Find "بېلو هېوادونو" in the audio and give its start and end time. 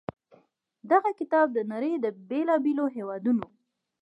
2.63-3.45